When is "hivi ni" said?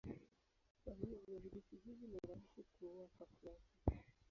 1.85-2.19